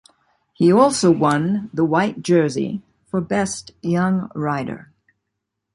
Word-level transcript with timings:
He 0.53 0.73
also 0.73 1.11
won 1.11 1.69
the 1.71 1.85
White 1.85 2.23
Jersey, 2.23 2.81
for 3.05 3.21
best 3.21 3.69
young 3.83 4.31
rider. 4.33 4.91